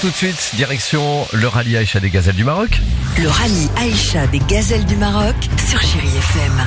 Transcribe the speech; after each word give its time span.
Tout 0.00 0.10
de 0.10 0.14
suite, 0.14 0.52
direction 0.54 1.26
le 1.32 1.48
rallye 1.48 1.76
Aïcha 1.76 1.98
des 1.98 2.10
Gazelles 2.10 2.36
du 2.36 2.44
Maroc. 2.44 2.70
Le 3.20 3.28
rallye 3.28 3.68
Aïcha 3.76 4.26
des 4.28 4.38
gazelles 4.38 4.84
du 4.84 4.94
Maroc 4.96 5.34
sur 5.68 5.80
Chérie 5.80 6.06
FM. 6.06 6.66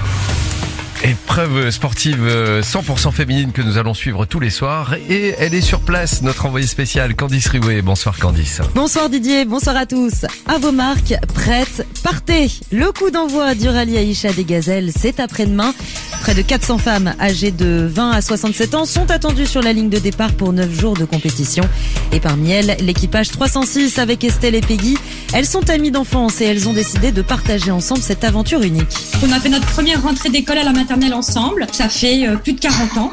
Épreuve 1.04 1.70
sportive 1.72 2.26
euh, 2.28 2.62
100% 2.62 3.12
féminine 3.12 3.54
que 3.54 3.62
nous 3.62 3.78
allons 3.78 3.94
suivre 3.94 4.26
tous 4.26 4.42
les 4.42 4.50
soirs. 4.50 4.96
Et 5.10 5.34
elle 5.40 5.54
est 5.54 5.62
sur 5.62 5.80
place, 5.80 6.22
notre 6.24 6.46
envoyée 6.46 6.68
spéciale 6.68 7.16
Candice 7.16 7.48
Riouet. 7.48 7.82
Bonsoir 7.82 8.18
Candice. 8.18 8.62
Bonsoir 8.76 9.10
Didier, 9.10 9.46
bonsoir 9.46 9.78
à 9.78 9.86
tous. 9.86 10.26
À 10.48 10.58
vos 10.58 10.74
marques, 10.74 11.16
prêtes, 11.34 11.88
partez. 12.04 12.52
Le 12.72 12.92
coup 12.92 13.12
d'envoi 13.12 13.56
du 13.56 13.70
rallye 13.70 13.98
Aïcha 13.98 14.34
des 14.34 14.44
Gazelles, 14.44 14.92
c'est 14.96 15.22
après-demain. 15.22 15.74
Près 16.22 16.36
de 16.36 16.44
400 16.44 16.78
femmes 16.78 17.16
âgées 17.20 17.50
de 17.50 17.90
20 17.90 18.12
à 18.12 18.22
67 18.22 18.76
ans 18.76 18.86
sont 18.86 19.10
attendues 19.10 19.48
sur 19.48 19.64
la 19.64 19.74
ligne 19.74 19.90
de 19.90 19.98
départ 19.98 20.32
pour 20.34 20.54
9 20.54 20.72
jours 20.72 20.94
de 20.94 21.04
compétition. 21.04 21.64
Et 22.12 22.20
parmi 22.20 22.52
elles, 22.52 22.78
l'équipage 22.80 23.32
306 23.32 23.98
avec 23.98 24.24
Estelle 24.24 24.54
et 24.54 24.62
Peggy. 24.62 24.98
Elles 25.34 25.46
sont 25.46 25.70
amies 25.70 25.92
d'enfance 25.92 26.42
et 26.42 26.46
elles 26.46 26.68
ont 26.68 26.74
décidé 26.74 27.14
de 27.14 27.22
partager 27.22 27.72
ensemble 27.72 28.02
cette 28.02 28.26
aventure 28.26 28.64
unique. 28.64 28.94
On 29.26 29.32
a 29.32 29.40
fait 29.40 29.48
notre 29.48 29.66
première 29.68 30.04
rentrée 30.04 30.28
d'école 30.28 30.58
à 30.58 30.64
la 30.66 30.74
maternelle 30.74 31.14
ensemble. 31.14 31.68
Ça 31.72 31.88
fait 31.88 32.28
euh, 32.28 32.36
plus 32.36 32.52
de 32.52 32.60
40 32.60 32.98
ans. 32.98 33.12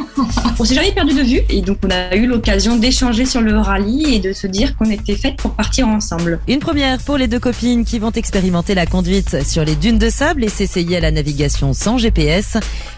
On 0.59 0.65
s'est 0.65 0.75
jamais 0.75 0.91
perdu 0.91 1.15
de 1.15 1.23
vue. 1.23 1.43
Et 1.49 1.63
donc, 1.63 1.79
on 1.85 1.91
a 1.91 2.17
eu 2.17 2.27
l'occasion 2.27 2.77
d'échanger 2.77 3.25
sur 3.25 3.41
le 3.41 3.57
rallye 3.57 4.17
et 4.17 4.19
de 4.19 4.33
se 4.33 4.49
dire 4.49 4.77
qu'on 4.77 4.91
était 4.91 5.15
faites 5.15 5.37
pour 5.37 5.53
partir 5.53 5.87
ensemble. 5.87 6.41
Une 6.49 6.59
première 6.59 6.99
pour 6.99 7.19
les 7.19 7.29
deux 7.29 7.39
copines 7.39 7.85
qui 7.85 8.01
vont 8.01 8.11
expérimenter 8.11 8.75
la 8.75 8.87
conduite 8.87 9.47
sur 9.47 9.65
les 9.65 9.77
dunes 9.77 9.99
de 9.99 10.11
sable 10.11 10.43
et 10.43 10.49
s'essayer 10.49 10.97
à 10.97 11.01
la 11.01 11.13
navigation 11.13 11.73
sans 11.73 11.99
GPS. 11.99 12.57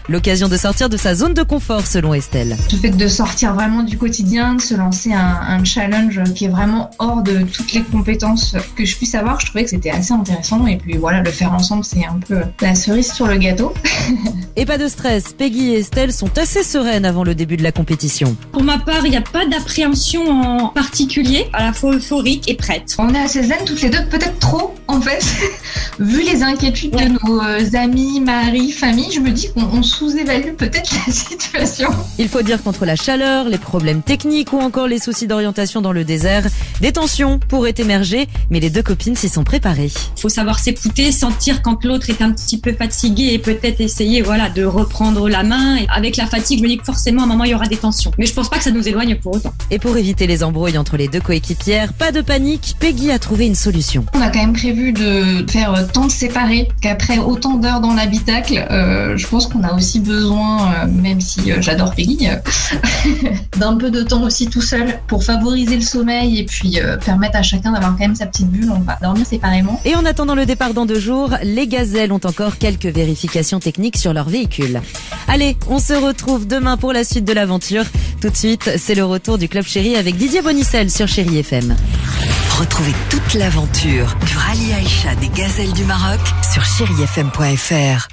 L'occasion 0.09 0.49
de 0.49 0.57
sortir 0.57 0.89
de 0.89 0.97
sa 0.97 1.13
zone 1.13 1.35
de 1.35 1.43
confort 1.43 1.85
selon 1.85 2.15
Estelle. 2.15 2.57
Le 2.71 2.77
fait 2.77 2.89
de 2.89 3.07
sortir 3.07 3.53
vraiment 3.53 3.83
du 3.83 3.99
quotidien, 3.99 4.55
de 4.55 4.61
se 4.61 4.73
lancer 4.73 5.13
un, 5.13 5.39
un 5.47 5.63
challenge 5.63 6.19
qui 6.33 6.45
est 6.45 6.49
vraiment 6.49 6.89
hors 6.97 7.21
de 7.21 7.43
toutes 7.43 7.73
les 7.73 7.83
compétences 7.83 8.55
que 8.75 8.83
je 8.83 8.95
puisse 8.95 9.10
avoir, 9.15 9.39
je 9.39 9.47
trouvais 9.47 9.63
que 9.63 9.69
c'était 9.69 9.89
assez 9.89 10.13
intéressant. 10.13 10.65
Et 10.67 10.77
puis 10.77 10.97
voilà, 10.97 11.21
le 11.21 11.31
faire 11.31 11.53
ensemble, 11.53 11.83
c'est 11.83 12.05
un 12.05 12.19
peu 12.27 12.41
la 12.61 12.75
cerise 12.75 13.11
sur 13.11 13.27
le 13.27 13.37
gâteau. 13.37 13.73
Et 14.55 14.65
pas 14.65 14.77
de 14.77 14.87
stress, 14.87 15.33
Peggy 15.37 15.69
et 15.69 15.79
Estelle 15.79 16.11
sont 16.11 16.37
assez 16.37 16.63
sereines 16.63 17.05
avant 17.05 17.23
le 17.23 17.33
début 17.35 17.55
de 17.55 17.63
la 17.63 17.71
compétition. 17.71 18.35
Pour 18.51 18.63
ma 18.63 18.77
part, 18.79 19.05
il 19.05 19.11
n'y 19.11 19.17
a 19.17 19.21
pas 19.21 19.45
d'appréhension 19.45 20.29
en 20.29 20.67
particulier, 20.67 21.47
à 21.53 21.63
la 21.63 21.73
fois 21.73 21.95
euphorique 21.95 22.49
et 22.49 22.55
prête. 22.55 22.93
On 22.97 23.13
est 23.13 23.19
assez 23.19 23.43
zen 23.43 23.59
toutes 23.65 23.81
les 23.81 23.89
deux, 23.89 24.05
peut-être 24.09 24.39
trop 24.39 24.75
en 24.87 24.99
fait. 24.99 25.23
Vu 25.99 26.23
les 26.23 26.43
inquiétudes 26.43 26.91
de 26.91 27.05
nos 27.05 27.41
euh, 27.41 27.77
amis, 27.77 28.19
mari, 28.19 28.71
famille, 28.71 29.11
je 29.11 29.19
me 29.19 29.31
dis 29.31 29.51
qu'on 29.53 29.63
on 29.63 29.83
sous-évalue 29.83 30.53
peut-être 30.55 30.91
la 31.07 31.13
situation. 31.13 31.89
Il 32.17 32.27
faut 32.27 32.41
dire 32.41 32.61
qu'entre 32.61 32.85
la 32.85 32.95
chaleur, 32.95 33.47
les 33.47 33.57
problèmes 33.57 34.01
techniques 34.01 34.53
ou 34.53 34.59
encore 34.59 34.87
les 34.87 34.99
soucis 34.99 35.27
d'orientation 35.27 35.81
dans 35.81 35.91
le 35.91 36.03
désert, 36.03 36.45
des 36.81 36.91
tensions 36.91 37.39
pourraient 37.39 37.75
émerger, 37.77 38.27
mais 38.49 38.59
les 38.59 38.69
deux 38.69 38.83
copines 38.83 39.15
s'y 39.15 39.29
sont 39.29 39.43
préparées. 39.43 39.91
faut 40.17 40.29
savoir 40.29 40.59
s'écouter, 40.59 41.11
sentir 41.11 41.61
quand 41.61 41.83
l'autre 41.85 42.09
est 42.09 42.21
un 42.21 42.31
petit 42.31 42.59
peu 42.59 42.73
fatigué 42.73 43.29
et 43.33 43.39
peut-être 43.39 43.79
essayer 43.81 44.21
voilà 44.21 44.49
de 44.49 44.63
reprendre 44.63 45.29
la 45.29 45.43
main. 45.43 45.77
Et 45.77 45.87
avec 45.89 46.17
la 46.17 46.25
fatigue, 46.25 46.59
je 46.59 46.63
me 46.63 46.67
dis 46.67 46.77
que 46.77 46.85
forcément 46.85 47.21
à 47.21 47.25
un 47.25 47.27
moment 47.27 47.43
il 47.43 47.51
y 47.51 47.55
aura 47.55 47.67
des 47.67 47.77
tensions. 47.77 48.11
Mais 48.17 48.25
je 48.25 48.33
pense 48.33 48.49
pas 48.49 48.57
que 48.57 48.63
ça 48.63 48.71
nous 48.71 48.87
éloigne 48.87 49.15
pour 49.15 49.35
autant. 49.35 49.53
Et 49.69 49.79
pour 49.79 49.95
éviter 49.95 50.27
les 50.27 50.43
embrouilles 50.43 50.77
entre 50.77 50.97
les 50.97 51.07
deux 51.07 51.21
coéquipières, 51.21 51.93
pas 51.93 52.11
de 52.11 52.21
panique, 52.21 52.75
Peggy 52.79 53.11
a 53.11 53.19
trouvé 53.19 53.45
une 53.45 53.55
solution. 53.55 54.05
On 54.13 54.21
a 54.21 54.29
quand 54.29 54.39
même 54.39 54.53
prévu 54.53 54.91
de 54.91 55.45
faire 55.49 55.73
euh, 55.73 55.83
temps 55.85 56.09
séparés, 56.09 56.67
qu'après 56.81 57.19
autant 57.19 57.55
d'heures 57.55 57.81
dans 57.81 57.93
l'habitacle, 57.93 58.65
euh, 58.71 59.17
je 59.17 59.27
pense 59.27 59.47
qu'on 59.47 59.63
a 59.63 59.73
aussi 59.73 59.99
besoin, 59.99 60.73
euh, 60.73 60.87
même 60.87 61.21
si 61.21 61.51
euh, 61.51 61.61
j'adore 61.61 61.93
Peggy, 61.93 62.27
d'un 63.57 63.75
peu 63.75 63.91
de 63.91 64.01
temps 64.01 64.23
aussi 64.23 64.47
tout 64.47 64.61
seul 64.61 64.99
pour 65.07 65.23
favoriser 65.23 65.75
le 65.75 65.81
sommeil 65.81 66.39
et 66.39 66.45
puis 66.45 66.70
euh, 66.79 66.97
permettre 66.97 67.37
à 67.37 67.41
chacun 67.41 67.71
d'avoir 67.71 67.91
quand 67.91 67.99
même 67.99 68.15
sa 68.15 68.25
petite 68.25 68.47
bulle. 68.49 68.71
On 68.71 68.79
va 68.79 68.97
dormir 69.01 69.25
séparément. 69.25 69.79
Et 69.85 69.95
en 69.95 70.05
attendant 70.05 70.35
le 70.35 70.45
départ 70.45 70.73
dans 70.73 70.85
deux 70.85 70.99
jours, 70.99 71.31
les 71.43 71.67
gazelles 71.67 72.11
ont 72.11 72.21
encore 72.23 72.57
quelques 72.57 72.85
vérifications 72.85 73.59
techniques 73.59 73.97
sur 73.97 74.13
leur 74.13 74.29
véhicule. 74.29 74.81
Allez, 75.27 75.57
on 75.67 75.79
se 75.79 75.93
retrouve 75.93 76.47
demain 76.47 76.77
pour 76.77 76.93
la 76.93 77.03
suite 77.03 77.25
de 77.25 77.33
l'aventure. 77.33 77.85
Tout 78.21 78.29
de 78.29 78.37
suite, 78.37 78.71
c'est 78.77 78.95
le 78.95 79.05
retour 79.05 79.37
du 79.37 79.49
Club 79.49 79.65
Chéri 79.65 79.95
avec 79.95 80.15
Didier 80.15 80.41
Bonicel 80.41 80.89
sur 80.89 81.07
Chéri 81.07 81.39
FM. 81.39 81.75
Retrouvez 82.59 82.93
toute 83.09 83.33
l'aventure 83.33 84.15
du 84.25 84.37
rallye 84.37 84.73
Aïcha 84.73 85.15
des 85.15 85.29
gazelles 85.29 85.73
du 85.73 85.83
Maroc 85.85 86.19
sur 86.53 86.63
chérifm.fr. 86.63 88.11